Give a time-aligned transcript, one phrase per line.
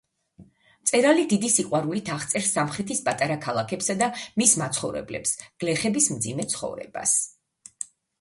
[0.83, 4.07] მწერალი დიდი სიყვარულით აღწერს სამხრეთის პატარა ქალაქებსა და
[4.43, 5.35] მის მაცხოვრებლებს,
[5.65, 7.15] გლეხების მძიმე ცხოვრებას.